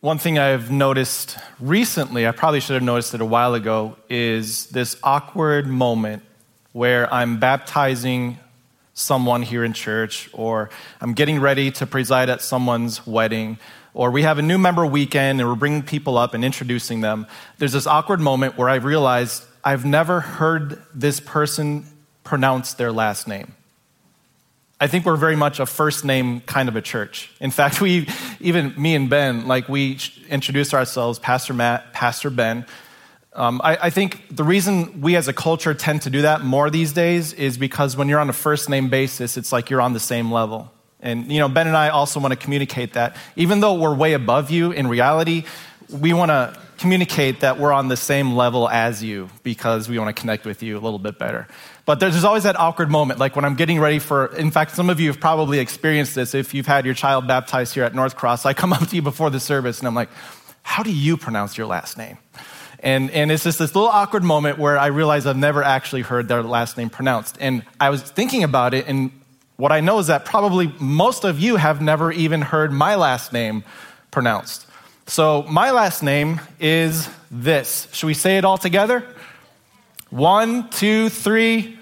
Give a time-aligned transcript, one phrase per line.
[0.00, 4.66] One thing I've noticed recently, I probably should have noticed it a while ago, is
[4.66, 6.22] this awkward moment
[6.70, 8.38] where I'm baptizing
[8.94, 13.58] someone here in church, or I'm getting ready to preside at someone's wedding,
[13.92, 17.26] or we have a new member weekend and we're bringing people up and introducing them.
[17.58, 21.84] There's this awkward moment where I realize I've never heard this person
[22.22, 23.56] pronounce their last name.
[24.80, 27.30] I think we're very much a first name kind of a church.
[27.40, 28.08] In fact, we,
[28.40, 32.64] even me and Ben, like we introduced ourselves, Pastor Matt, Pastor Ben.
[33.32, 36.70] Um, I, I, think the reason we as a culture tend to do that more
[36.70, 39.92] these days is because when you're on a first name basis, it's like you're on
[39.92, 40.72] the same level.
[41.00, 43.16] And, you know, Ben and I also want to communicate that.
[43.36, 45.44] Even though we're way above you, in reality,
[45.90, 50.14] we want to communicate that we're on the same level as you because we want
[50.14, 51.46] to connect with you a little bit better.
[51.88, 54.90] But there's always that awkward moment, like when I'm getting ready for, in fact, some
[54.90, 58.44] of you have probably experienced this if you've had your child baptized here at NorthCross.
[58.44, 60.10] I come up to you before the service and I'm like,
[60.62, 62.18] how do you pronounce your last name?
[62.80, 66.28] And, and it's just this little awkward moment where I realize I've never actually heard
[66.28, 67.38] their last name pronounced.
[67.40, 69.10] And I was thinking about it, and
[69.56, 73.32] what I know is that probably most of you have never even heard my last
[73.32, 73.64] name
[74.10, 74.66] pronounced.
[75.06, 77.88] So my last name is this.
[77.94, 79.06] Should we say it all together?
[80.10, 81.77] One, two, three.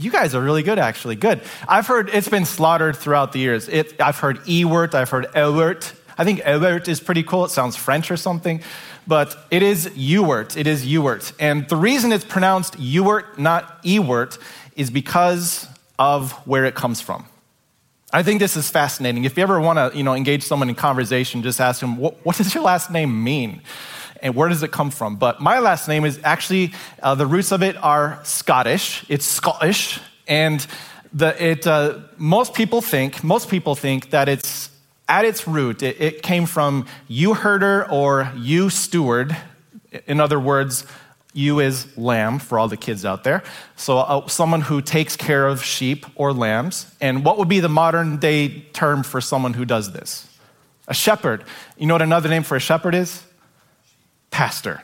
[0.00, 1.14] You guys are really good, actually.
[1.14, 1.42] Good.
[1.68, 3.68] I've heard it's been slaughtered throughout the years.
[3.68, 5.92] It, I've heard Ewert, I've heard Ewert.
[6.16, 7.44] I think Ewert is pretty cool.
[7.44, 8.62] It sounds French or something.
[9.06, 10.56] But it is Ewert.
[10.56, 11.34] It is Ewert.
[11.38, 14.38] And the reason it's pronounced Ewert, not Ewert,
[14.74, 17.26] is because of where it comes from.
[18.10, 19.24] I think this is fascinating.
[19.24, 22.24] If you ever want to you know, engage someone in conversation, just ask them, what,
[22.24, 23.60] what does your last name mean?
[24.22, 25.16] And where does it come from?
[25.16, 29.04] But my last name is actually, uh, the roots of it are Scottish.
[29.08, 30.00] It's Scottish.
[30.26, 30.66] And
[31.12, 34.70] the, it, uh, most people think, most people think that it's
[35.08, 39.36] at its root, it, it came from ewe herder or ewe steward.
[40.06, 40.86] In other words,
[41.32, 43.42] ewe is lamb for all the kids out there.
[43.74, 46.86] So, uh, someone who takes care of sheep or lambs.
[47.00, 50.28] And what would be the modern day term for someone who does this?
[50.86, 51.44] A shepherd.
[51.76, 53.24] You know what another name for a shepherd is?
[54.30, 54.82] Pastor.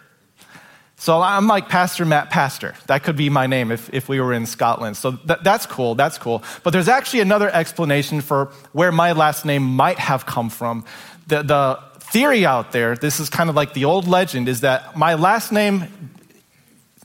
[0.98, 2.74] So I'm like Pastor Matt Pastor.
[2.86, 4.96] That could be my name if, if we were in Scotland.
[4.96, 6.42] So th- that's cool, that's cool.
[6.62, 10.84] But there's actually another explanation for where my last name might have come from.
[11.26, 14.96] The, the theory out there, this is kind of like the old legend, is that
[14.96, 16.10] my last name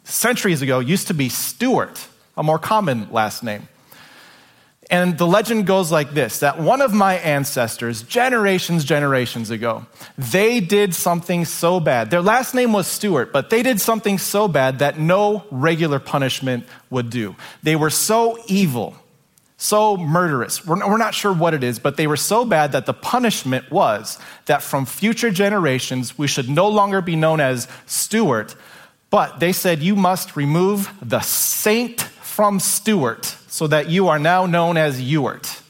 [0.06, 2.08] centuries ago used to be Stewart,
[2.38, 3.68] a more common last name.
[4.92, 9.86] And the legend goes like this that one of my ancestors, generations, generations ago,
[10.18, 12.12] they did something so bad.
[12.12, 16.66] Their last name was Stewart, but they did something so bad that no regular punishment
[16.90, 17.38] would do.
[17.64, 18.98] They were so evil,
[19.56, 20.68] so murderous.
[20.68, 23.72] We're, we're not sure what it is, but they were so bad that the punishment
[23.72, 28.56] was that from future generations, we should no longer be known as Stewart,
[29.10, 34.46] but they said, You must remove the saint from Stewart so that you are now
[34.46, 35.62] known as Ewart.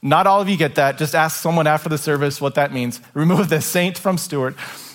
[0.00, 0.96] Not all of you get that.
[0.96, 3.00] Just ask someone after the service what that means.
[3.14, 4.54] Remove the saint from Stewart.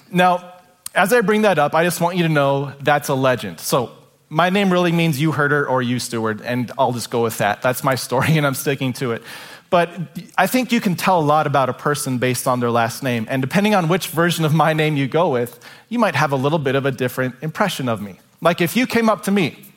[0.10, 0.54] Now,
[0.96, 3.60] as I bring that up, I just want you to know that's a legend.
[3.60, 3.92] So,
[4.30, 7.62] my name really means ewe herder or ewe steward, and I'll just go with that.
[7.62, 9.24] That's my story, and I'm sticking to it.
[9.70, 9.90] But
[10.38, 13.28] I think you can tell a lot about a person based on their last name.
[13.30, 16.38] And depending on which version of my name you go with, you might have a
[16.38, 18.20] little bit of a different impression of me.
[18.42, 19.69] Like if you came up to me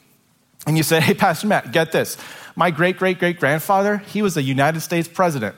[0.67, 2.17] and you say, Hey, Pastor Matt, get this.
[2.57, 5.57] My great great great grandfather, he was a United States president.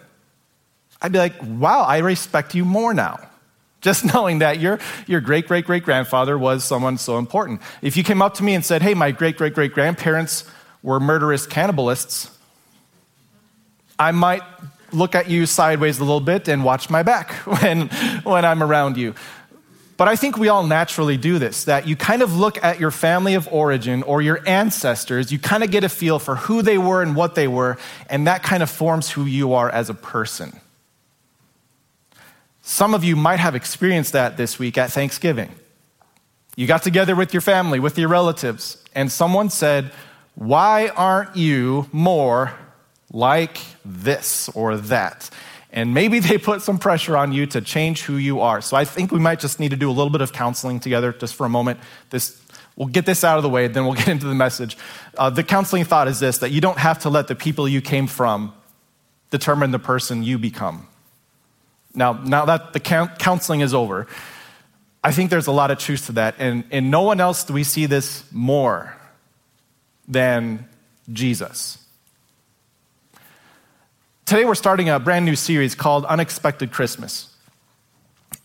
[1.02, 3.18] I'd be like, Wow, I respect you more now.
[3.80, 7.60] Just knowing that your, your great great great grandfather was someone so important.
[7.82, 10.44] If you came up to me and said, Hey, my great great great grandparents
[10.82, 12.30] were murderous cannibalists,
[13.98, 14.42] I might
[14.94, 17.88] look at you sideways a little bit and watch my back when,
[18.22, 19.14] when I'm around you.
[19.96, 22.90] But I think we all naturally do this that you kind of look at your
[22.90, 26.78] family of origin or your ancestors, you kind of get a feel for who they
[26.78, 27.78] were and what they were,
[28.10, 30.58] and that kind of forms who you are as a person.
[32.62, 35.50] Some of you might have experienced that this week at Thanksgiving.
[36.56, 39.92] You got together with your family, with your relatives, and someone said,
[40.34, 42.54] Why aren't you more
[43.12, 45.30] like this or that?
[45.74, 48.62] And maybe they put some pressure on you to change who you are.
[48.62, 51.12] So I think we might just need to do a little bit of counseling together
[51.12, 51.80] just for a moment.
[52.10, 52.40] This,
[52.76, 54.78] we'll get this out of the way, then we'll get into the message.
[55.18, 57.82] Uh, the counseling thought is this that you don't have to let the people you
[57.82, 58.54] came from
[59.30, 60.86] determine the person you become.
[61.92, 64.06] Now, now that the counseling is over,
[65.02, 66.36] I think there's a lot of truth to that.
[66.38, 68.96] And in no one else do we see this more
[70.06, 70.68] than
[71.12, 71.83] Jesus.
[74.26, 77.28] Today, we're starting a brand new series called Unexpected Christmas.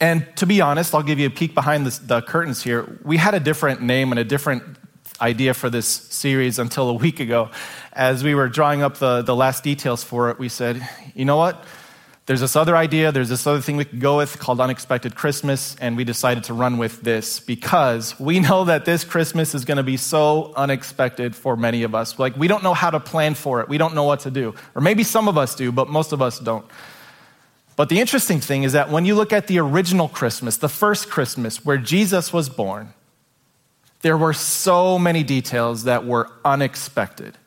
[0.02, 3.00] And to be honest, I'll give you a peek behind the, the curtains here.
[3.06, 4.62] We had a different name and a different
[5.22, 7.50] idea for this series until a week ago.
[7.94, 10.86] As we were drawing up the, the last details for it, we said,
[11.16, 11.64] you know what?
[12.30, 15.76] There's this other idea, there's this other thing we could go with called Unexpected Christmas,
[15.82, 19.78] and we decided to run with this because we know that this Christmas is going
[19.78, 22.20] to be so unexpected for many of us.
[22.20, 24.54] Like, we don't know how to plan for it, we don't know what to do.
[24.76, 26.68] Or maybe some of us do, but most of us don't.
[27.76, 31.10] But the interesting thing is that when you look at the original Christmas, the first
[31.10, 32.94] Christmas where Jesus was born,
[34.02, 37.40] there were so many details that were unexpected.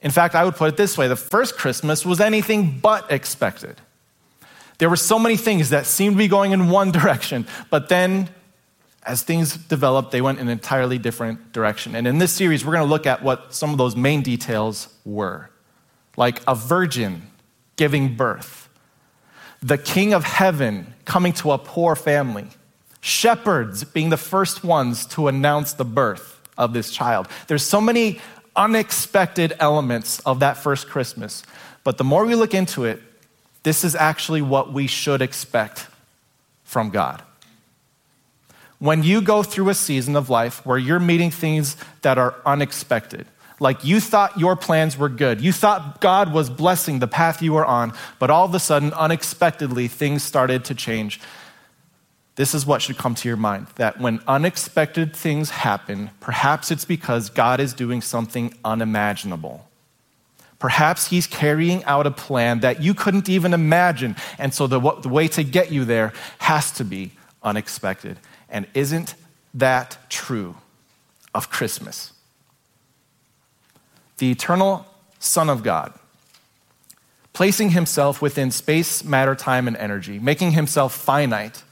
[0.00, 3.80] In fact, I would put it this way the first Christmas was anything but expected.
[4.78, 8.28] There were so many things that seemed to be going in one direction, but then
[9.06, 11.94] as things developed, they went in an entirely different direction.
[11.94, 14.88] And in this series, we're going to look at what some of those main details
[15.04, 15.48] were
[16.16, 17.30] like a virgin
[17.76, 18.68] giving birth,
[19.62, 22.46] the king of heaven coming to a poor family,
[23.00, 27.28] shepherds being the first ones to announce the birth of this child.
[27.48, 28.18] There's so many
[28.56, 31.42] unexpected elements of that first Christmas.
[31.84, 33.02] But the more we look into it,
[33.62, 35.86] this is actually what we should expect
[36.64, 37.22] from God.
[38.78, 43.26] When you go through a season of life where you're meeting things that are unexpected,
[43.58, 47.54] like you thought your plans were good, you thought God was blessing the path you
[47.54, 51.20] were on, but all of a sudden, unexpectedly, things started to change
[52.36, 56.84] this is what should come to your mind that when unexpected things happen, perhaps it's
[56.84, 59.66] because God is doing something unimaginable.
[60.58, 64.16] Perhaps He's carrying out a plan that you couldn't even imagine.
[64.38, 67.12] And so the, the way to get you there has to be
[67.42, 68.18] unexpected.
[68.48, 69.14] And isn't
[69.54, 70.56] that true
[71.34, 72.12] of Christmas?
[74.18, 74.86] The eternal
[75.18, 75.92] Son of God,
[77.32, 81.62] placing Himself within space, matter, time, and energy, making Himself finite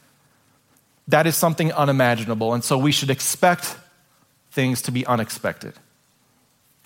[1.08, 2.54] that is something unimaginable.
[2.54, 3.76] And so we should expect
[4.50, 5.74] things to be unexpected.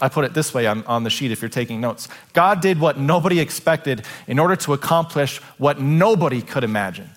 [0.00, 2.78] I put it this way on, on the sheet if you're taking notes God did
[2.78, 7.10] what nobody expected in order to accomplish what nobody could imagine.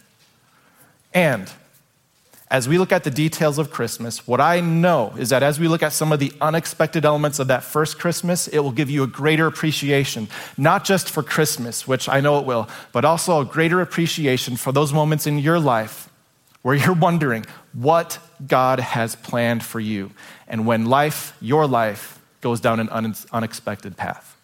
[1.14, 1.52] And
[2.50, 5.70] as we look at the details of Christmas, what I know is that as we
[5.70, 9.04] look at some of the unexpected elements of that first Christmas, it will give you
[9.04, 10.28] a greater appreciation,
[10.58, 14.74] not just for Christmas, which I know it will, but also a greater appreciation for
[14.74, 16.11] those moments in your life
[16.62, 20.12] where you're wondering what God has planned for you,
[20.48, 24.36] and when life, your life, goes down an un- unexpected path.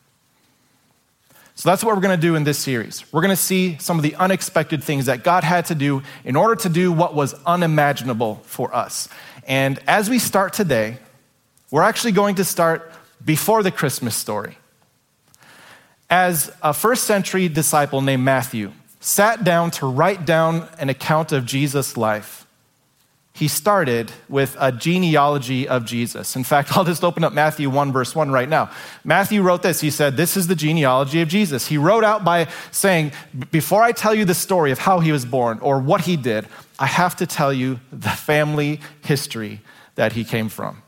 [1.56, 3.12] So that's what we're going to do in this series.
[3.12, 6.36] We're going to see some of the unexpected things that God had to do in
[6.36, 9.10] order to do what was unimaginable for us.
[9.48, 11.00] And as we start today,
[11.72, 12.92] we're actually going to start
[13.25, 14.60] before the Christmas story.
[16.12, 21.46] As a first century disciple named Matthew, sat down to write down an account of
[21.46, 22.48] Jesus' life,
[23.38, 26.36] he started with a genealogy of Jesus.
[26.36, 28.72] In fact, I'll just open up Matthew 1, verse 1 right now.
[29.04, 29.80] Matthew wrote this.
[29.80, 31.68] He said, This is the genealogy of Jesus.
[31.68, 33.12] He wrote out by saying,
[33.52, 36.48] Before I tell you the story of how he was born or what he did,
[36.80, 39.62] I have to tell you the family history
[39.94, 40.82] that he came from.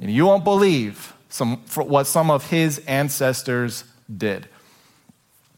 [0.00, 3.84] And you won't believe some, what some of his ancestors
[4.14, 4.48] did.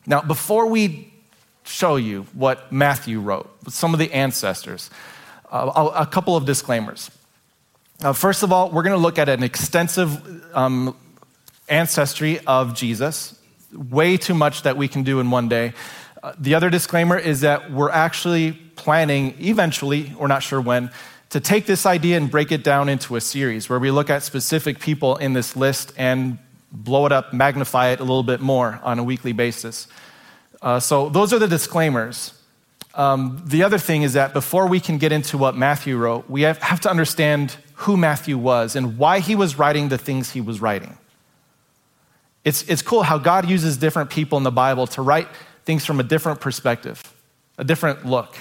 [0.04, 1.07] Now, before we
[1.68, 4.90] show you what Matthew wrote, some of the ancestors.
[5.50, 7.10] Uh, a couple of disclaimers.
[8.02, 10.96] Uh, first of all, we're going to look at an extensive um,
[11.68, 13.38] ancestry of Jesus,
[13.72, 15.72] way too much that we can do in one day.
[16.22, 20.90] Uh, the other disclaimer is that we're actually planning, eventually, we're not sure when,
[21.30, 24.22] to take this idea and break it down into a series where we look at
[24.22, 26.38] specific people in this list and
[26.72, 29.88] blow it up, magnify it a little bit more on a weekly basis.
[30.60, 32.34] Uh, so, those are the disclaimers.
[32.94, 36.42] Um, the other thing is that before we can get into what Matthew wrote, we
[36.42, 40.40] have, have to understand who Matthew was and why he was writing the things he
[40.40, 40.98] was writing.
[42.44, 45.28] It's, it's cool how God uses different people in the Bible to write
[45.64, 47.00] things from a different perspective,
[47.56, 48.36] a different look.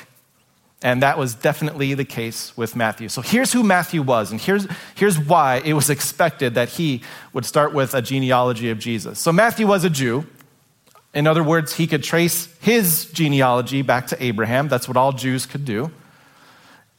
[0.81, 3.09] And that was definitely the case with Matthew.
[3.09, 7.01] So here's who Matthew was, and here's, here's why it was expected that he
[7.33, 9.19] would start with a genealogy of Jesus.
[9.19, 10.25] So Matthew was a Jew.
[11.17, 14.67] In other words, he could trace his genealogy back to Abraham.
[14.67, 15.89] That's what all Jews could do.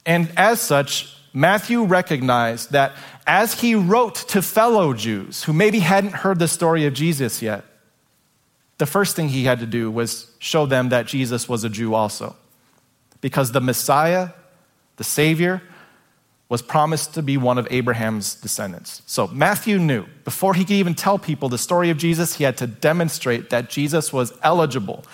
[0.05, 2.97] And as such, Matthew recognized that
[3.29, 7.65] as he wrote to fellow Jews who maybe hadn't heard the story of Jesus yet,
[8.79, 11.95] the first thing he had to do was show them that Jesus was a Jew
[11.95, 12.35] also.
[13.21, 14.31] Because the Messiah,
[14.97, 15.63] the Savior,
[16.49, 19.03] was promised to be one of Abraham's descendants.
[19.07, 22.57] So Matthew knew before he could even tell people the story of Jesus, he had
[22.59, 25.05] to demonstrate that Jesus was eligible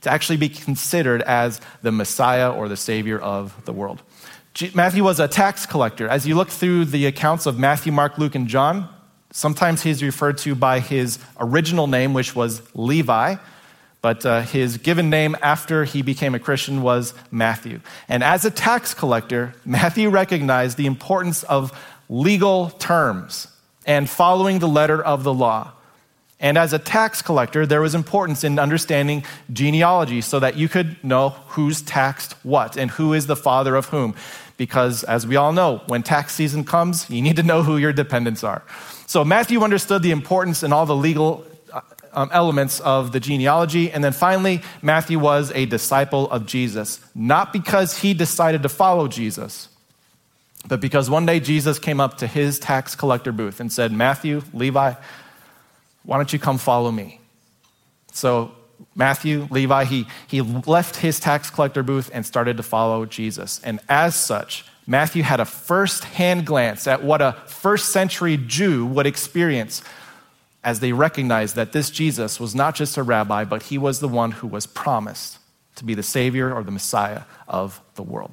[0.00, 4.02] to actually be considered as the Messiah or the Savior of the world.
[4.74, 6.08] Matthew was a tax collector.
[6.08, 8.88] As you look through the accounts of Matthew, Mark, Luke, and John,
[9.30, 13.36] sometimes he's referred to by his original name, which was Levi.
[14.00, 17.80] But uh, his given name after he became a Christian was Matthew.
[18.08, 21.72] And as a tax collector, Matthew recognized the importance of
[22.08, 23.48] legal terms
[23.86, 25.72] and following the letter of the law.
[26.40, 31.02] And as a tax collector, there was importance in understanding genealogy so that you could
[31.02, 34.14] know who's taxed what and who is the father of whom.
[34.56, 37.92] Because as we all know, when tax season comes, you need to know who your
[37.92, 38.62] dependents are.
[39.06, 41.44] So Matthew understood the importance and all the legal
[42.18, 43.92] um, elements of the genealogy.
[43.92, 49.06] And then finally, Matthew was a disciple of Jesus, not because he decided to follow
[49.06, 49.68] Jesus,
[50.66, 54.42] but because one day Jesus came up to his tax collector booth and said, Matthew,
[54.52, 54.94] Levi,
[56.02, 57.20] why don't you come follow me?
[58.12, 58.50] So,
[58.96, 63.60] Matthew, Levi, he, he left his tax collector booth and started to follow Jesus.
[63.62, 68.86] And as such, Matthew had a first hand glance at what a first century Jew
[68.86, 69.82] would experience
[70.64, 74.08] as they recognized that this Jesus was not just a rabbi, but he was the
[74.08, 75.38] one who was promised
[75.76, 78.32] to be the Savior or the Messiah of the world.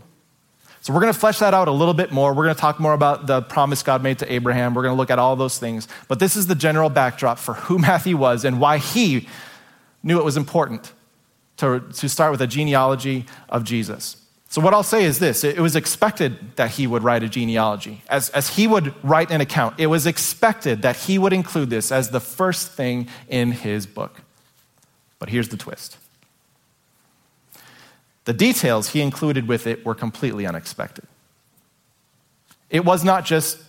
[0.82, 2.34] So, we're going to flesh that out a little bit more.
[2.34, 4.76] We're going to talk more about the promise God made to Abraham.
[4.76, 5.88] We're going to look at all those things.
[6.08, 9.28] But this is the general backdrop for who Matthew was and why he
[10.04, 10.94] knew it was important
[11.58, 14.18] to, to start with a genealogy of Jesus.
[14.48, 18.02] So, what I'll say is this it was expected that he would write a genealogy.
[18.10, 21.92] As, as he would write an account, it was expected that he would include this
[21.92, 24.22] as the first thing in his book.
[25.20, 25.98] But here's the twist
[28.26, 31.06] the details he included with it were completely unexpected.
[32.70, 33.60] It was not just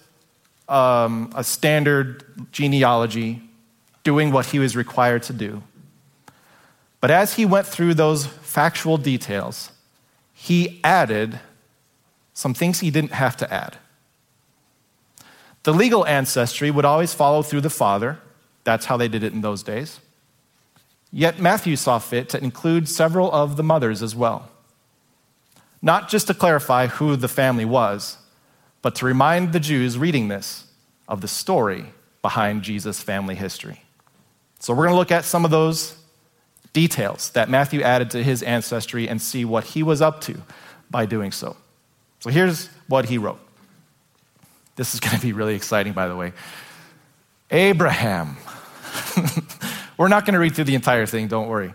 [0.69, 3.43] um, a standard genealogy
[4.03, 5.63] doing what he was required to do.
[7.01, 9.71] But as he went through those factual details,
[10.39, 11.41] he added
[12.35, 13.79] some things he didn't have to add.
[15.63, 18.19] The legal ancestry would always follow through the father.
[18.63, 19.99] That's how they did it in those days.
[21.11, 24.51] Yet Matthew saw fit to include several of the mothers as well.
[25.81, 28.19] Not just to clarify who the family was,
[28.83, 30.67] but to remind the Jews reading this
[31.09, 31.87] of the story
[32.21, 33.83] behind Jesus' family history.
[34.59, 35.97] So we're going to look at some of those
[36.77, 40.43] details that Matthew added to his ancestry and see what he was up to
[40.91, 41.57] by doing so.
[42.21, 43.41] So here's what he wrote.
[44.75, 46.35] This is going to be really exciting, by the way.
[47.51, 48.37] Abraham.
[49.97, 51.73] We're not going to read through the entire thing, don't worry.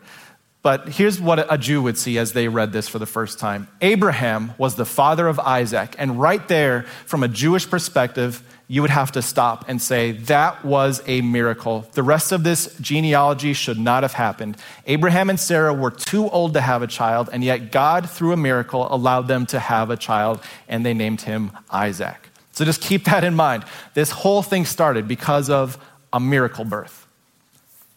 [0.62, 3.67] But here's what a Jew would see as they read this for the first time
[3.81, 5.96] Abraham was the father of Isaac.
[5.98, 10.63] And right there, from a Jewish perspective, you would have to stop and say, that
[10.63, 11.85] was a miracle.
[11.91, 14.55] The rest of this genealogy should not have happened.
[14.87, 18.37] Abraham and Sarah were too old to have a child, and yet God, through a
[18.37, 22.29] miracle, allowed them to have a child, and they named him Isaac.
[22.53, 23.65] So just keep that in mind.
[23.93, 25.77] This whole thing started because of
[26.13, 27.05] a miracle birth.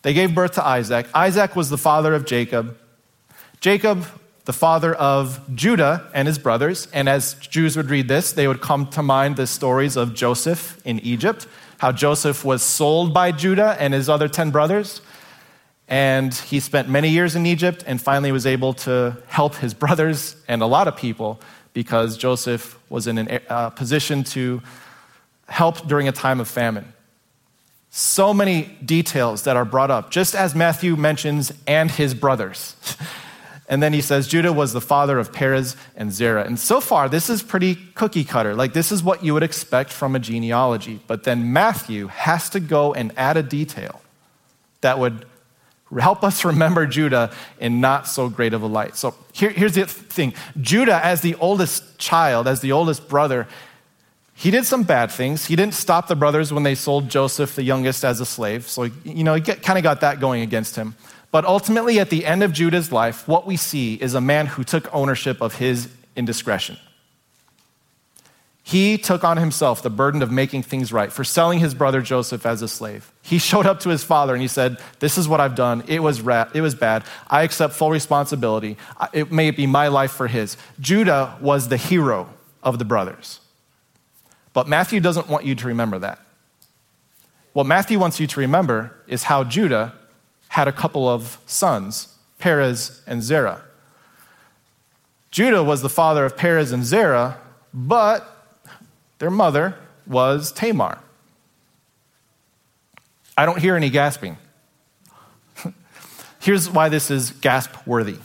[0.03, 1.07] They gave birth to Isaac.
[1.15, 2.77] Isaac was the father of Jacob.
[3.61, 4.05] Jacob
[4.45, 6.89] the father of Judah and his brothers.
[6.93, 10.81] And as Jews would read this, they would come to mind the stories of Joseph
[10.85, 11.47] in Egypt,
[11.79, 15.01] how Joseph was sold by Judah and his other 10 brothers.
[15.89, 20.37] And he spent many years in Egypt and finally was able to help his brothers
[20.49, 21.41] and a lot of people
[21.73, 24.63] because Joseph was in a uh, position to
[25.49, 26.93] help during a time of famine.
[27.91, 32.77] So many details that are brought up, just as Matthew mentions, and his brothers.
[33.69, 36.45] And then he says, Judah was the father of Perez and Zerah.
[36.45, 38.55] And so far, this is pretty cookie cutter.
[38.55, 41.01] Like, this is what you would expect from a genealogy.
[41.07, 44.03] But then Matthew has to go and add a detail
[44.83, 45.25] that would
[45.99, 48.97] help us remember Judah in not so great of a light.
[48.97, 53.47] So here, here's the thing Judah, as the oldest child, as the oldest brother,
[54.35, 55.47] he did some bad things.
[55.47, 58.69] He didn't stop the brothers when they sold Joseph, the youngest, as a slave.
[58.69, 60.97] So, you know, he kind of got that going against him.
[61.35, 64.63] But ultimately, at the end of Judah's life, what we see is a man who
[64.63, 66.77] took ownership of his indiscretion.
[68.63, 72.47] He took on himself the burden of making things right for selling his brother Joseph
[72.47, 73.11] as a slave.
[73.21, 75.83] He showed up to his father and he said, This is what I've done.
[75.89, 77.03] It was, ra- it was bad.
[77.27, 78.77] I accept full responsibility.
[79.13, 80.57] It may be my life for his.
[80.79, 83.41] Judah was the hero of the brothers.
[84.53, 86.21] But Matthew doesn't want you to remember that.
[87.55, 89.95] What Matthew wants you to remember is how Judah
[90.55, 93.63] had a couple of sons, Perez and Zerah.
[95.33, 97.41] Judah was the father of Perez and Zerah,
[97.73, 98.31] but
[99.19, 99.75] Their mother
[100.07, 100.99] was Tamar.
[103.37, 104.37] I don't hear any gasping.
[106.41, 108.19] Here's why this is gasp worthy.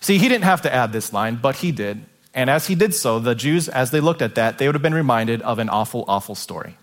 [0.00, 2.06] See, he didn't have to add this line, but he did.
[2.32, 4.82] And as he did so, the Jews, as they looked at that, they would have
[4.82, 6.78] been reminded of an awful, awful story.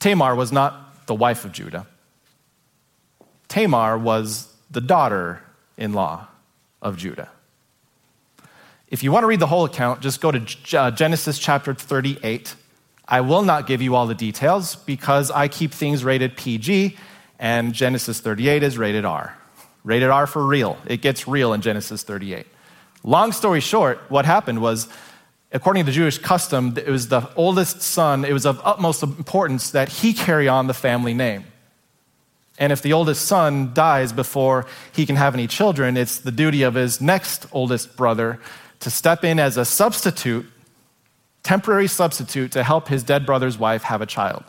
[0.00, 1.86] Tamar was not the wife of Judah,
[3.52, 5.42] Tamar was the daughter
[5.76, 6.26] in law
[6.80, 7.28] of Judah.
[8.88, 12.54] If you want to read the whole account, just go to uh, Genesis chapter 38.
[13.06, 16.96] I will not give you all the details because I keep things rated PG,
[17.38, 19.36] and Genesis 38 is rated R.
[19.84, 20.78] Rated R for real.
[20.86, 22.46] It gets real in Genesis 38.
[23.04, 24.88] Long story short, what happened was,
[25.52, 29.90] according to Jewish custom, it was the oldest son, it was of utmost importance that
[29.90, 31.44] he carry on the family name.
[32.62, 36.62] And if the oldest son dies before he can have any children, it's the duty
[36.62, 38.38] of his next oldest brother
[38.78, 40.46] to step in as a substitute,
[41.42, 44.44] temporary substitute, to help his dead brother's wife have a child.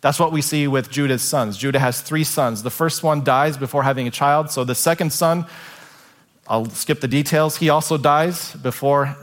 [0.00, 1.58] That's what we see with Judah's sons.
[1.58, 2.62] Judah has three sons.
[2.62, 4.50] The first one dies before having a child.
[4.50, 5.44] So the second son,
[6.48, 9.14] I'll skip the details, he also dies before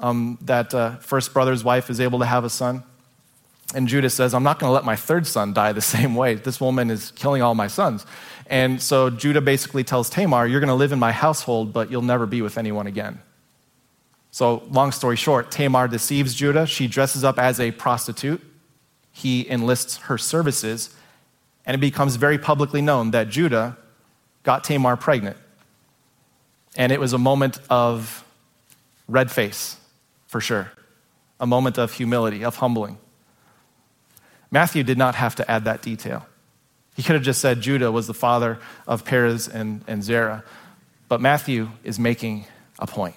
[0.00, 2.82] um, that uh, first brother's wife is able to have a son.
[3.74, 6.34] And Judah says, I'm not going to let my third son die the same way.
[6.34, 8.06] This woman is killing all my sons.
[8.46, 12.02] And so Judah basically tells Tamar, You're going to live in my household, but you'll
[12.02, 13.20] never be with anyone again.
[14.30, 16.66] So, long story short, Tamar deceives Judah.
[16.66, 18.40] She dresses up as a prostitute.
[19.10, 20.94] He enlists her services.
[21.66, 23.76] And it becomes very publicly known that Judah
[24.42, 25.36] got Tamar pregnant.
[26.76, 28.24] And it was a moment of
[29.06, 29.76] red face,
[30.26, 30.72] for sure,
[31.38, 32.98] a moment of humility, of humbling.
[34.52, 36.26] Matthew did not have to add that detail.
[36.94, 40.44] He could have just said Judah was the father of Perez and, and Zerah.
[41.08, 42.46] But Matthew is making
[42.78, 43.16] a point.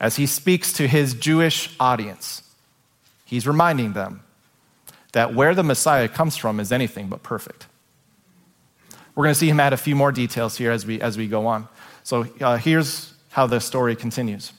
[0.00, 2.42] As he speaks to his Jewish audience,
[3.26, 4.22] he's reminding them
[5.12, 7.66] that where the Messiah comes from is anything but perfect.
[9.14, 11.28] We're going to see him add a few more details here as we, as we
[11.28, 11.68] go on.
[12.02, 14.52] So uh, here's how the story continues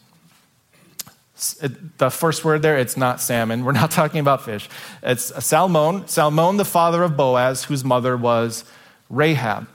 [1.98, 3.66] the first word there, it's not salmon.
[3.66, 4.70] We're not talking about fish.
[5.02, 8.66] It's Salmon, Salmon, the father of Boaz, whose mother was
[9.10, 9.68] Rahab.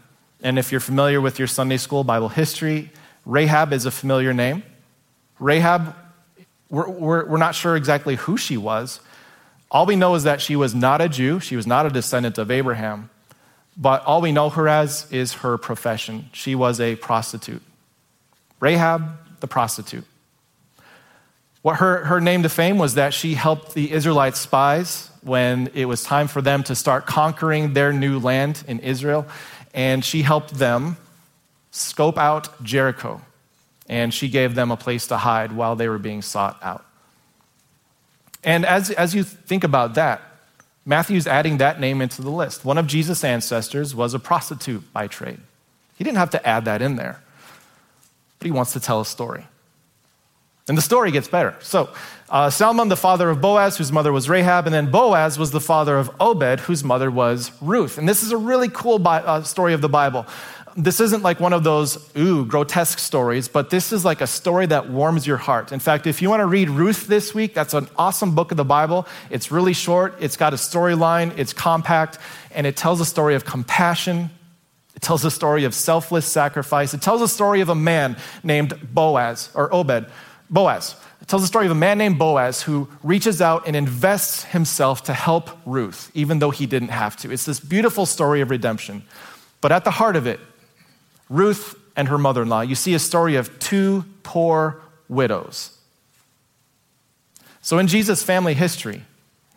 [0.43, 2.91] And if you're familiar with your Sunday school Bible history,
[3.25, 4.63] Rahab is a familiar name.
[5.39, 5.95] Rahab,
[6.71, 9.01] we're, we're, we're not sure exactly who she was.
[9.71, 12.39] All we know is that she was not a Jew, she was not a descendant
[12.39, 13.11] of Abraham.
[13.77, 16.31] But all we know her as is her profession.
[16.33, 17.63] She was a prostitute.
[18.59, 20.05] Rahab, the prostitute.
[21.63, 25.87] What her, her name to fame was that she helped the Israelite spies when it
[25.87, 29.27] was time for them to start conquering their new land in Israel.
[29.75, 30.97] And she helped them
[31.71, 33.21] scope out Jericho.
[33.89, 36.85] And she gave them a place to hide while they were being sought out.
[38.45, 40.23] And as, as you think about that,
[40.87, 42.65] Matthew's adding that name into the list.
[42.65, 45.41] One of Jesus' ancestors was a prostitute by trade.
[45.97, 47.21] He didn't have to add that in there,
[48.39, 49.47] but he wants to tell a story.
[50.69, 51.57] And the story gets better.
[51.61, 51.89] So,
[52.31, 55.61] uh, Salmon, the father of Boaz, whose mother was Rahab, and then Boaz was the
[55.61, 57.97] father of Obed, whose mother was Ruth.
[57.97, 60.27] And this is a really cool bi- uh, story of the Bible.
[60.77, 64.67] This isn't like one of those, ooh, grotesque stories, but this is like a story
[64.67, 65.73] that warms your heart.
[65.73, 68.59] In fact, if you want to read Ruth this week, that's an awesome book of
[68.59, 69.07] the Bible.
[69.31, 72.19] It's really short, it's got a storyline, it's compact,
[72.53, 74.31] and it tells a story of compassion.
[74.95, 76.93] It tells a story of selfless sacrifice.
[76.93, 80.07] It tells a story of a man named Boaz, or Obed,
[80.51, 80.97] Boaz.
[81.27, 85.13] Tells the story of a man named Boaz who reaches out and invests himself to
[85.13, 87.31] help Ruth, even though he didn't have to.
[87.31, 89.03] It's this beautiful story of redemption.
[89.61, 90.41] But at the heart of it,
[91.29, 95.77] Ruth and her mother in law, you see a story of two poor widows.
[97.61, 99.03] So in Jesus' family history,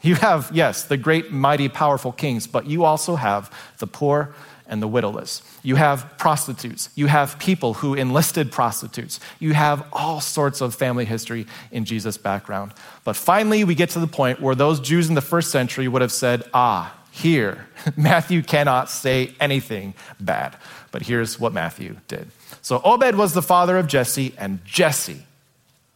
[0.02, 4.34] you have, yes, the great, mighty, powerful kings, but you also have the poor
[4.72, 5.42] and the widowless.
[5.62, 6.90] You have prostitutes.
[6.96, 9.20] You have people who enlisted prostitutes.
[9.38, 12.72] You have all sorts of family history in Jesus' background.
[13.04, 16.02] But finally, we get to the point where those Jews in the first century would
[16.02, 20.56] have said, ah, here, Matthew cannot say anything bad.
[20.92, 22.32] But here's what Matthew did.
[22.62, 25.26] So Obed was the father of Jesse, and Jesse,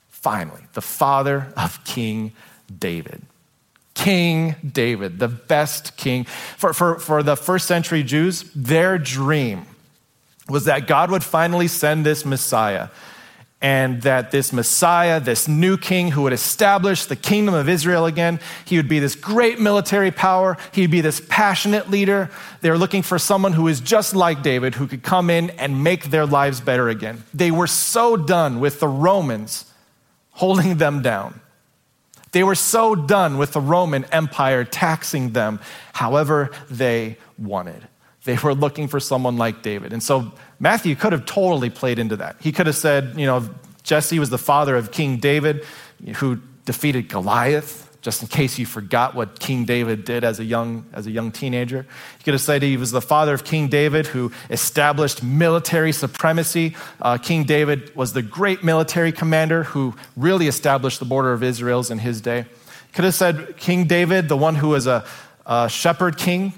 [0.10, 2.34] finally, the father of King
[2.78, 3.22] David.
[3.96, 6.26] King David, the best king.
[6.26, 9.66] For, for, for the first century Jews, their dream
[10.48, 12.90] was that God would finally send this Messiah
[13.62, 18.40] and that this Messiah, this new king who would establish the kingdom of Israel again,
[18.66, 20.58] he would be this great military power.
[20.74, 22.30] He'd be this passionate leader.
[22.62, 25.84] They were looking for someone who is just like David, who could come in and
[25.84, 27.24] make their lives better again.
[27.34, 29.66] They were so done with the Romans
[30.32, 31.40] holding them down
[32.36, 35.62] They were so done with the Roman Empire taxing them
[35.94, 37.88] however they wanted.
[38.26, 39.94] They were looking for someone like David.
[39.94, 42.36] And so Matthew could have totally played into that.
[42.42, 43.50] He could have said, you know,
[43.84, 45.64] Jesse was the father of King David
[46.18, 50.86] who defeated Goliath just in case you forgot what King David did as a young,
[50.94, 51.78] as a young teenager.
[52.20, 56.76] You could have said he was the father of King David who established military supremacy.
[57.02, 61.90] Uh, King David was the great military commander who really established the border of Israel's
[61.90, 62.42] in his day.
[62.42, 65.04] You could have said King David, the one who was a,
[65.48, 66.54] a shepherd king,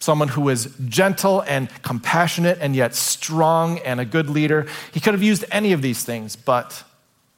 [0.00, 4.66] someone who was gentle and compassionate and yet strong and a good leader.
[4.92, 6.82] He could have used any of these things, but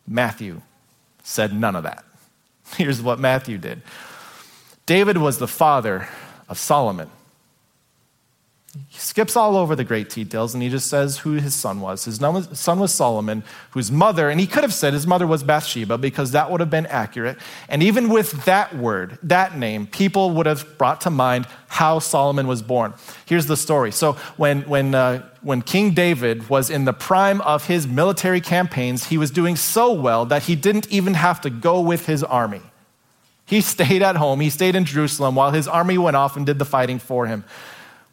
[0.09, 0.62] Matthew
[1.23, 2.07] said none of that.
[2.76, 3.83] Here's what Matthew did
[4.87, 6.09] David was the father
[6.48, 7.11] of Solomon.
[8.87, 12.04] He skips all over the great details and he just says who his son was.
[12.04, 15.98] His son was Solomon, whose mother, and he could have said his mother was Bathsheba
[15.98, 17.37] because that would have been accurate.
[17.68, 22.46] And even with that word, that name, people would have brought to mind how Solomon
[22.46, 22.94] was born.
[23.26, 23.90] Here's the story.
[23.90, 29.09] So when, when, uh, when King David was in the prime of his military campaigns,
[29.09, 32.62] he was doing so well that he didn't even have to go with his army.
[33.46, 36.61] He stayed at home, he stayed in Jerusalem while his army went off and did
[36.61, 37.44] the fighting for him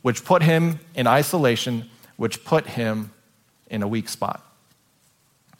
[0.01, 3.11] which put him in isolation, which put him
[3.69, 4.43] in a weak spot.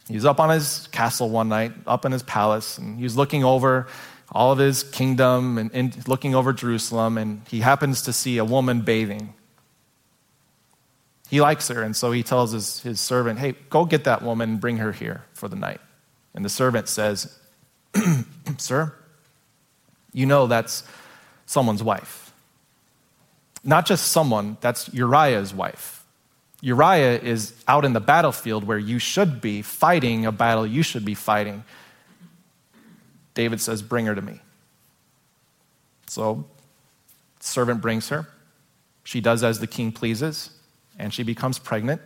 [0.08, 3.16] He was up on his castle one night, up in his palace, and he was
[3.16, 3.86] looking over
[4.32, 8.44] all of his kingdom and, and looking over Jerusalem, and he happens to see a
[8.44, 9.34] woman bathing.
[11.28, 14.50] He likes her, and so he tells his, his servant, Hey, go get that woman
[14.50, 15.80] and bring her here for the night.
[16.34, 17.38] And the servant says,
[18.56, 18.94] Sir,
[20.14, 20.84] you know that's
[21.44, 22.27] someone's wife
[23.68, 26.02] not just someone, that's Uriah's wife.
[26.62, 31.04] Uriah is out in the battlefield where you should be fighting a battle you should
[31.04, 31.62] be fighting.
[33.34, 34.40] David says, Bring her to me.
[36.06, 36.46] So,
[37.40, 38.26] servant brings her.
[39.04, 40.50] She does as the king pleases,
[40.98, 42.00] and she becomes pregnant.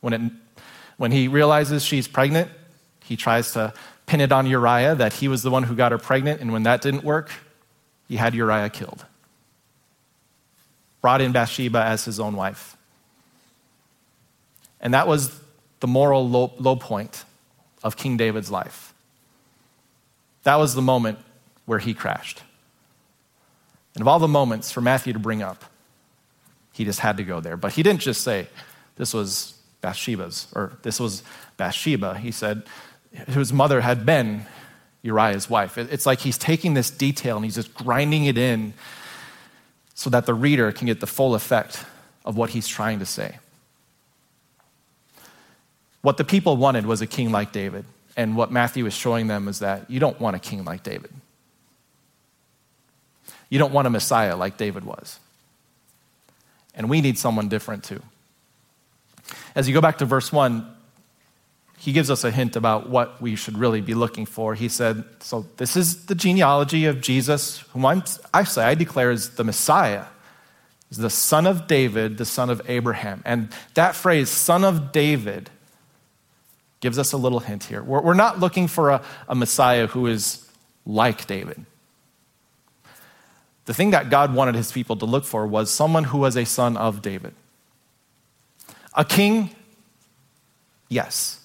[0.00, 0.32] When, it,
[0.96, 2.50] when he realizes she's pregnant,
[3.04, 3.74] he tries to
[4.06, 6.62] pin it on Uriah that he was the one who got her pregnant, and when
[6.62, 7.30] that didn't work,
[8.08, 9.04] he had Uriah killed
[11.04, 12.78] brought in Bathsheba as his own wife.
[14.80, 15.38] And that was
[15.80, 17.26] the moral low, low point
[17.82, 18.94] of King David's life.
[20.44, 21.18] That was the moment
[21.66, 22.42] where he crashed.
[23.94, 25.66] And of all the moments for Matthew to bring up,
[26.72, 27.58] he just had to go there.
[27.58, 28.48] But he didn't just say,
[28.96, 31.22] this was Bathsheba's, or this was
[31.58, 32.16] Bathsheba.
[32.16, 32.62] He said,
[33.28, 34.46] whose mother had been
[35.02, 35.76] Uriah's wife.
[35.76, 38.72] It's like he's taking this detail and he's just grinding it in
[39.94, 41.84] so that the reader can get the full effect
[42.24, 43.38] of what he's trying to say.
[46.02, 47.84] What the people wanted was a king like David.
[48.16, 51.10] And what Matthew is showing them is that you don't want a king like David.
[53.48, 55.18] You don't want a Messiah like David was.
[56.74, 58.02] And we need someone different too.
[59.54, 60.73] As you go back to verse 1,
[61.78, 64.54] he gives us a hint about what we should really be looking for.
[64.54, 69.10] He said, So, this is the genealogy of Jesus, whom I'm, I say, I declare
[69.10, 70.06] is the Messiah,
[70.90, 73.22] is the son of David, the son of Abraham.
[73.24, 75.50] And that phrase, son of David,
[76.80, 77.82] gives us a little hint here.
[77.82, 80.48] We're, we're not looking for a, a Messiah who is
[80.86, 81.66] like David.
[83.66, 86.44] The thing that God wanted his people to look for was someone who was a
[86.44, 87.34] son of David.
[88.94, 89.50] A king,
[90.88, 91.43] yes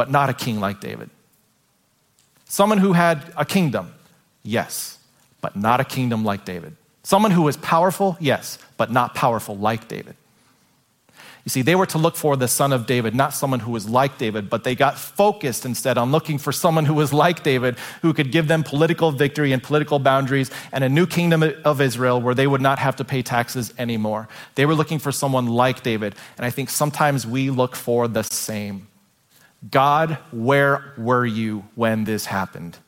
[0.00, 1.10] but not a king like David.
[2.46, 3.92] Someone who had a kingdom,
[4.42, 4.98] yes,
[5.42, 6.74] but not a kingdom like David.
[7.02, 10.16] Someone who was powerful, yes, but not powerful like David.
[11.44, 13.90] You see, they were to look for the son of David, not someone who was
[13.90, 17.76] like David, but they got focused instead on looking for someone who was like David,
[18.00, 22.22] who could give them political victory and political boundaries and a new kingdom of Israel
[22.22, 24.30] where they would not have to pay taxes anymore.
[24.54, 26.14] They were looking for someone like David.
[26.38, 28.86] And I think sometimes we look for the same.
[29.68, 32.78] God, where were you when this happened?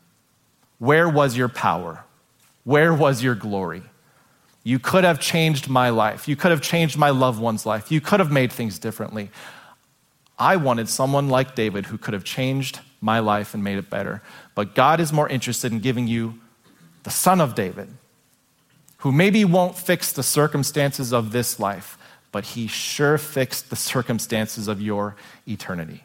[0.79, 2.05] Where was your power?
[2.65, 3.83] Where was your glory?
[4.65, 6.29] You could have changed my life.
[6.29, 7.91] You could have changed my loved one's life.
[7.91, 9.31] You could have made things differently.
[10.39, 14.23] I wanted someone like David who could have changed my life and made it better.
[14.55, 16.41] But God is more interested in giving you
[17.03, 17.89] the son of David,
[18.99, 21.99] who maybe won't fix the circumstances of this life,
[22.31, 26.05] but he sure fixed the circumstances of your eternity.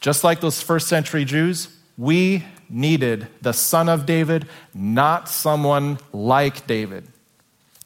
[0.00, 6.66] Just like those first century Jews, we needed the son of David, not someone like
[6.66, 7.08] David.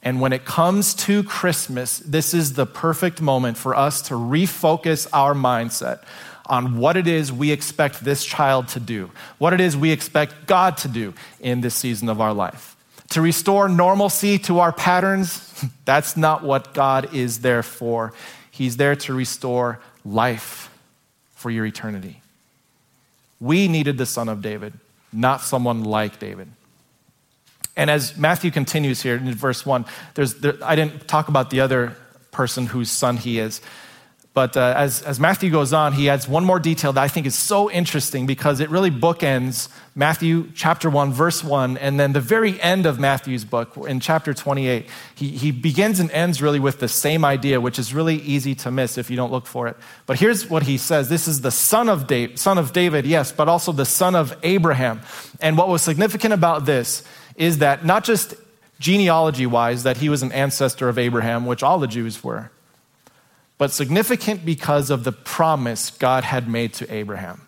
[0.03, 5.07] And when it comes to Christmas, this is the perfect moment for us to refocus
[5.13, 6.03] our mindset
[6.47, 10.47] on what it is we expect this child to do, what it is we expect
[10.47, 12.77] God to do in this season of our life.
[13.11, 18.13] To restore normalcy to our patterns, that's not what God is there for.
[18.51, 20.72] He's there to restore life
[21.43, 22.23] for your eternity.
[23.41, 24.73] We needed the Son of David,
[25.13, 26.49] not someone like David.
[27.77, 31.61] And as Matthew continues here in verse 1, there's, there, I didn't talk about the
[31.61, 31.97] other
[32.31, 33.61] person whose son he is.
[34.35, 37.27] But uh, as, as Matthew goes on, he adds one more detail that I think
[37.27, 42.21] is so interesting because it really bookends Matthew chapter 1, verse 1, and then the
[42.21, 44.87] very end of Matthew's book in chapter 28.
[45.15, 48.71] He, he begins and ends really with the same idea, which is really easy to
[48.71, 49.77] miss if you don't look for it.
[50.07, 53.51] But here's what he says This is the son of, son of David, yes, but
[53.51, 55.03] also the son of Abraham.
[55.43, 57.05] And what was significant about this
[57.37, 58.35] is that not just
[58.81, 62.51] genealogy wise, that he was an ancestor of Abraham, which all the Jews were,
[63.63, 67.43] but significant because of the promise God had made to Abraham.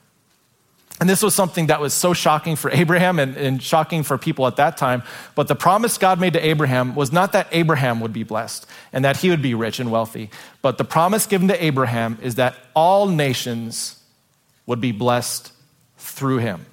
[1.01, 4.47] And this was something that was so shocking for Abraham and, and, shocking for people
[4.47, 5.03] at that time.
[5.35, 9.05] But the promise God made to Abraham was not that Abraham would be blessed and
[9.05, 10.31] that he would be rich and wealthy.
[10.63, 14.01] But the promise given to Abraham is that all nations
[14.67, 15.51] would be blessed
[15.99, 16.65] through him.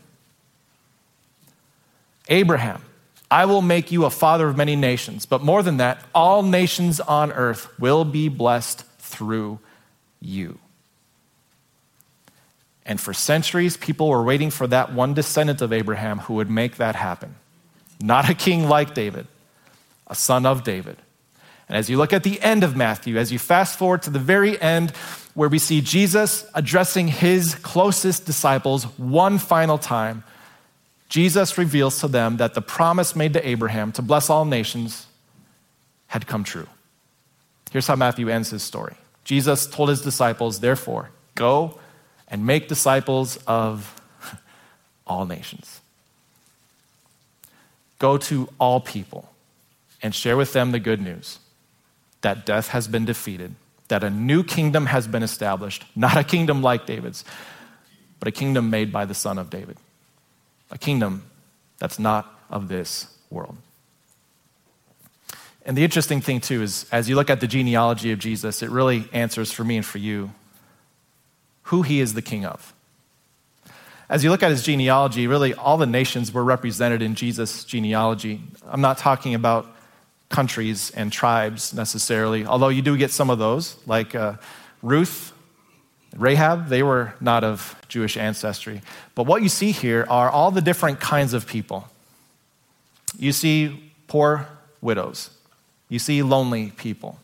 [2.30, 2.84] Abraham,
[3.32, 5.26] I will make you a father of many nations.
[5.26, 9.60] But more than that, all nations on earth will be blessed through
[10.20, 10.58] you.
[12.86, 16.78] And for centuries, people were waiting for that one descendant of Abraham who would make
[16.78, 17.36] that happen.
[18.02, 19.28] Not a king like David,
[20.08, 20.98] a son of David.
[21.70, 24.20] And as you look at the end of Matthew, as you fast forward to the
[24.20, 24.92] very end,
[25.36, 30.24] where we see Jesus addressing his closest disciples one final time,
[31.08, 35.08] Jesus reveals to them that the promise made to Abraham to bless all nations
[36.08, 36.68] had come true.
[37.72, 41.80] Here's how Matthew ends his story Jesus told his disciples, therefore, go
[42.28, 44.00] and make disciples of
[45.08, 45.82] all nations.
[48.00, 49.30] Go to all people
[50.02, 51.40] and share with them the good news
[52.22, 53.56] that death has been defeated,
[53.88, 57.24] that a new kingdom has been established, not a kingdom like David's,
[58.20, 59.78] but a kingdom made by the Son of David
[60.72, 61.24] a kingdom
[61.78, 63.58] that's not of this world.
[65.66, 68.70] And the interesting thing, too, is as you look at the genealogy of Jesus, it
[68.70, 70.32] really answers for me and for you
[71.64, 72.74] who he is the king of.
[74.10, 78.42] As you look at his genealogy, really all the nations were represented in Jesus' genealogy.
[78.68, 79.68] I'm not talking about
[80.30, 84.36] countries and tribes necessarily, although you do get some of those, like uh,
[84.82, 85.32] Ruth
[86.18, 88.82] Rahab, they were not of Jewish ancestry.
[89.16, 91.88] But what you see here are all the different kinds of people.
[93.18, 94.48] You see poor
[94.82, 95.30] widows,
[95.92, 97.20] you see lonely people,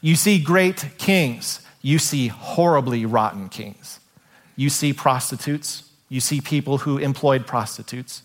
[0.00, 4.00] you see great kings, you see horribly rotten kings,
[4.56, 8.22] you see prostitutes, you see people who employed prostitutes.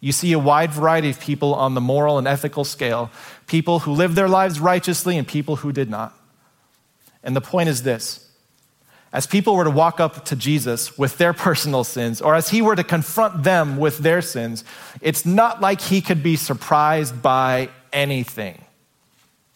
[0.00, 3.10] You see a wide variety of people on the moral and ethical scale
[3.46, 6.14] people who lived their lives righteously and people who did not.
[7.24, 8.30] And the point is this
[9.12, 12.60] as people were to walk up to Jesus with their personal sins, or as he
[12.60, 14.62] were to confront them with their sins,
[15.00, 18.62] it's not like he could be surprised by anything.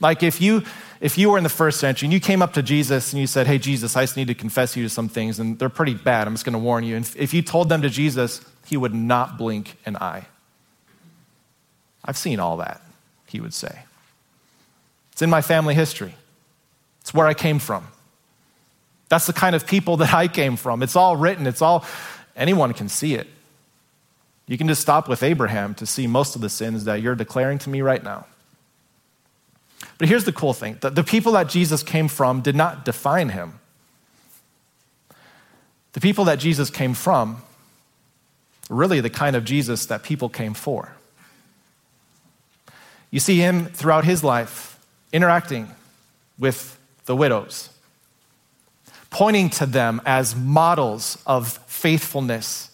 [0.01, 0.63] Like if you
[1.01, 3.27] if you were in the first century and you came up to Jesus and you
[3.27, 5.95] said, Hey, Jesus, I just need to confess you to some things, and they're pretty
[5.95, 6.27] bad.
[6.27, 6.97] I'm just going to warn you.
[6.97, 10.27] And if you told them to Jesus, he would not blink an eye.
[12.05, 12.83] I've seen all that,
[13.27, 13.85] he would say.
[15.13, 16.15] It's in my family history,
[17.01, 17.87] it's where I came from.
[19.09, 20.83] That's the kind of people that I came from.
[20.83, 21.85] It's all written, it's all,
[22.37, 23.27] anyone can see it.
[24.47, 27.59] You can just stop with Abraham to see most of the sins that you're declaring
[27.61, 28.27] to me right now.
[30.01, 33.29] But here's the cool thing the, the people that Jesus came from did not define
[33.29, 33.61] him.
[35.93, 37.43] The people that Jesus came from
[38.71, 40.93] really the kind of Jesus that people came for.
[43.11, 44.81] You see him throughout his life
[45.13, 45.69] interacting
[46.39, 47.69] with the widows,
[49.11, 52.71] pointing to them as models of faithfulness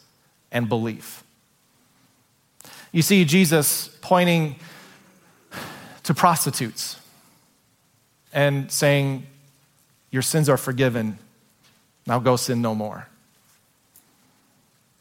[0.52, 1.24] and belief.
[2.92, 4.56] You see Jesus pointing
[6.04, 7.00] to prostitutes
[8.36, 9.26] and saying,
[10.12, 11.18] Your sins are forgiven.
[12.06, 13.08] Now go sin no more.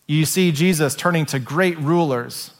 [0.07, 2.51] You see Jesus turning to great rulers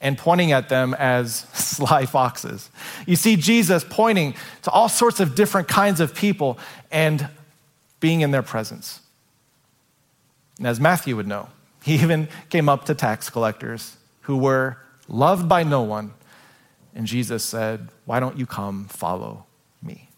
[0.00, 2.70] and pointing at them as sly foxes.
[3.06, 6.58] You see Jesus pointing to all sorts of different kinds of people
[6.90, 7.28] and
[7.98, 9.00] being in their presence.
[10.58, 11.48] And as Matthew would know,
[11.82, 16.14] he even came up to tax collectors who were loved by no one
[16.94, 19.46] And Jesus said, Why don't you come follow
[19.82, 20.08] me?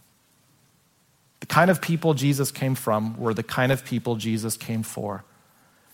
[1.41, 5.25] The kind of people Jesus came from were the kind of people Jesus came for.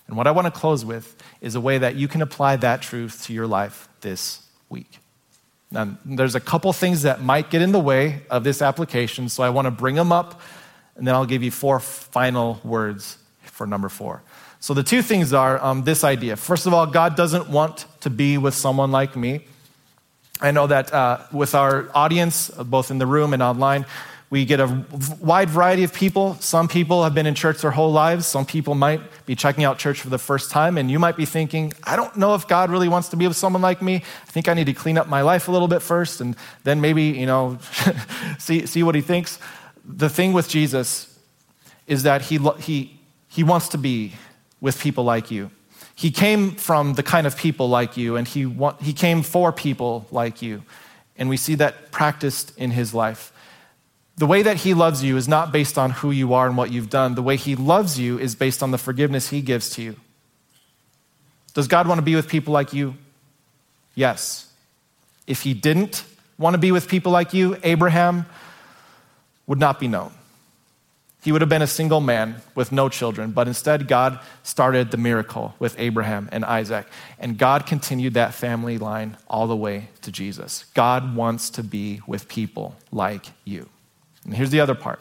[0.07, 2.81] And what I want to close with is a way that you can apply that
[2.83, 4.99] truth to your life this week.
[5.71, 9.43] Now, there's a couple things that might get in the way of this application, so
[9.43, 10.41] I want to bring them up,
[10.97, 14.23] and then I'll give you four final words for number four.
[14.61, 16.37] So, the two things are um, this idea.
[16.37, 19.45] First of all, God doesn't want to be with someone like me.
[20.41, 23.87] I know that uh, with our audience, both in the room and online,
[24.31, 24.85] we get a
[25.21, 26.35] wide variety of people.
[26.41, 28.27] Some people have been in church their whole lives.
[28.27, 31.25] Some people might be checking out church for the first time, and you might be
[31.25, 33.97] thinking, I don't know if God really wants to be with someone like me.
[33.97, 36.81] I think I need to clean up my life a little bit first, and then
[36.81, 37.59] maybe, you know,
[38.39, 39.39] see, see what he thinks.
[39.85, 41.19] The thing with Jesus
[41.87, 44.13] is that he, he, he wants to be
[44.61, 45.51] with people like you.
[45.99, 48.49] He came from the kind of people like you, and he,
[48.81, 50.63] he came for people like you.
[51.17, 53.33] And we see that practiced in his life.
[54.17, 56.71] The way that he loves you is not based on who you are and what
[56.71, 57.17] you've done.
[57.17, 59.97] The way he loves you is based on the forgiveness he gives to you.
[61.53, 62.95] Does God want to be with people like you?
[63.97, 64.53] Yes.
[65.27, 66.05] If he didn't
[66.39, 68.27] want to be with people like you, Abraham
[69.49, 70.13] would not be known.
[71.21, 74.97] He would have been a single man with no children, but instead, God started the
[74.97, 76.87] miracle with Abraham and Isaac.
[77.19, 80.65] And God continued that family line all the way to Jesus.
[80.75, 83.69] God wants to be with people like you.
[84.25, 85.01] And here's the other part.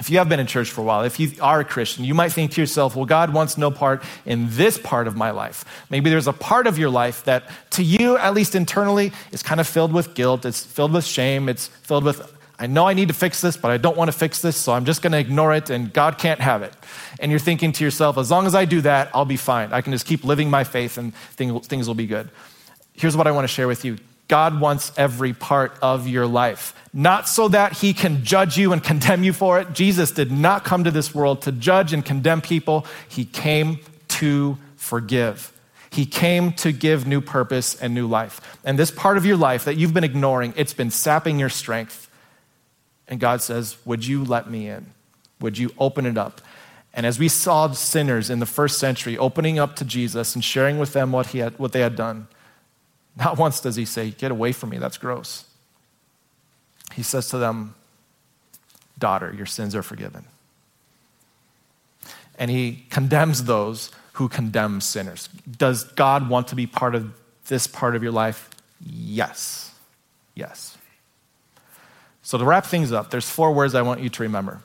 [0.00, 2.14] If you have been in church for a while, if you are a Christian, you
[2.14, 5.64] might think to yourself, well, God wants no part in this part of my life.
[5.90, 9.60] Maybe there's a part of your life that, to you, at least internally, is kind
[9.60, 13.08] of filled with guilt, it's filled with shame, it's filled with I know I need
[13.08, 15.18] to fix this, but I don't want to fix this, so I'm just going to
[15.18, 16.72] ignore it, and God can't have it.
[17.20, 19.72] And you're thinking to yourself, as long as I do that, I'll be fine.
[19.72, 22.28] I can just keep living my faith, and things will be good.
[22.94, 26.74] Here's what I want to share with you God wants every part of your life,
[26.92, 29.72] not so that He can judge you and condemn you for it.
[29.72, 34.58] Jesus did not come to this world to judge and condemn people, He came to
[34.76, 35.52] forgive.
[35.90, 38.40] He came to give new purpose and new life.
[38.64, 42.07] And this part of your life that you've been ignoring, it's been sapping your strength.
[43.08, 44.92] And God says, Would you let me in?
[45.40, 46.40] Would you open it up?
[46.92, 50.78] And as we saw sinners in the first century opening up to Jesus and sharing
[50.78, 52.28] with them what, he had, what they had done,
[53.16, 55.44] not once does he say, Get away from me, that's gross.
[56.94, 57.74] He says to them,
[58.98, 60.24] Daughter, your sins are forgiven.
[62.38, 65.28] And he condemns those who condemn sinners.
[65.50, 67.12] Does God want to be part of
[67.46, 68.50] this part of your life?
[68.80, 69.72] Yes.
[70.34, 70.77] Yes.
[72.28, 74.60] So, to wrap things up, there's four words I want you to remember.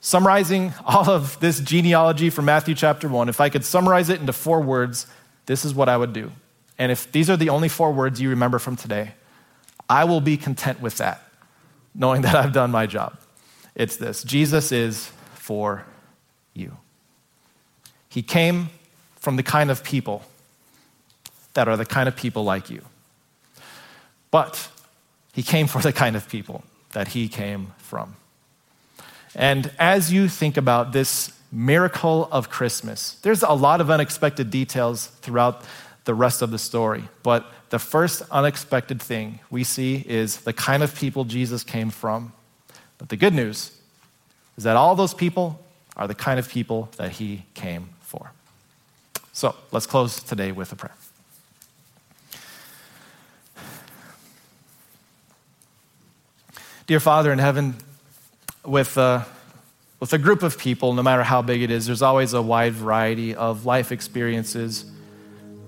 [0.00, 4.32] Summarizing all of this genealogy from Matthew chapter 1, if I could summarize it into
[4.32, 5.06] four words,
[5.46, 6.32] this is what I would do.
[6.80, 9.12] And if these are the only four words you remember from today,
[9.88, 11.22] I will be content with that,
[11.94, 13.16] knowing that I've done my job.
[13.76, 15.84] It's this Jesus is for
[16.54, 16.76] you.
[18.08, 18.70] He came
[19.14, 20.24] from the kind of people
[21.54, 22.82] that are the kind of people like you.
[24.32, 24.71] But
[25.32, 28.16] he came for the kind of people that he came from.
[29.34, 35.06] And as you think about this miracle of Christmas, there's a lot of unexpected details
[35.06, 35.64] throughout
[36.04, 37.04] the rest of the story.
[37.22, 42.32] But the first unexpected thing we see is the kind of people Jesus came from.
[42.98, 43.72] But the good news
[44.56, 45.58] is that all those people
[45.96, 48.32] are the kind of people that he came for.
[49.32, 50.94] So let's close today with a prayer.
[56.88, 57.76] Dear Father in heaven,
[58.64, 59.22] with, uh,
[60.00, 62.72] with a group of people, no matter how big it is, there's always a wide
[62.72, 64.84] variety of life experiences,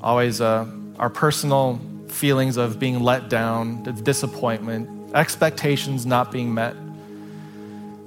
[0.00, 0.66] always uh,
[0.98, 6.74] our personal feelings of being let down, of disappointment, expectations not being met.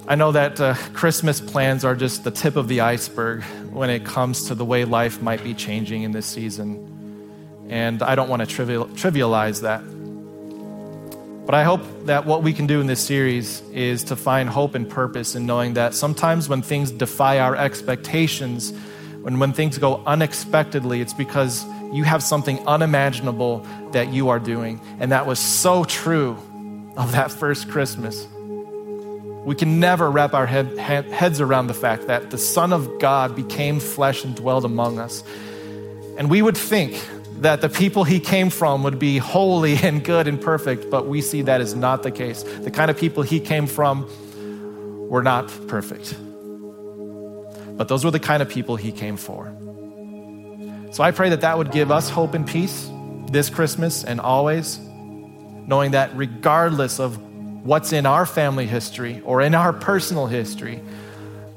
[0.06, 4.04] I know that uh, Christmas plans are just the tip of the iceberg when it
[4.04, 7.66] comes to the way life might be changing in this season.
[7.70, 9.82] And I don't want to trivial, trivialize that.
[11.48, 14.74] But I hope that what we can do in this series is to find hope
[14.74, 18.70] and purpose in knowing that sometimes when things defy our expectations,
[19.22, 24.78] when, when things go unexpectedly, it's because you have something unimaginable that you are doing.
[25.00, 26.36] And that was so true
[26.98, 28.26] of that first Christmas.
[29.46, 33.34] We can never wrap our head, heads around the fact that the Son of God
[33.34, 35.24] became flesh and dwelled among us.
[36.18, 37.02] And we would think
[37.40, 41.20] that the people he came from would be holy and good and perfect, but we
[41.20, 42.42] see that is not the case.
[42.42, 44.08] The kind of people he came from
[45.08, 46.16] were not perfect.
[47.76, 49.54] But those were the kind of people he came for.
[50.90, 52.90] So I pray that that would give us hope and peace
[53.30, 54.80] this Christmas and always.
[55.68, 57.18] knowing that regardless of
[57.64, 60.80] what's in our family history or in our personal history,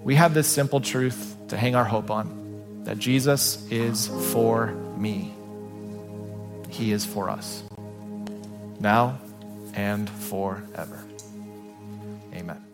[0.04, 4.68] we have this simple truth to hang our hope on that Jesus is for
[4.98, 5.34] me.
[6.72, 7.64] He is for us,
[8.80, 9.20] now
[9.76, 11.04] and forever.
[12.34, 12.71] Amen.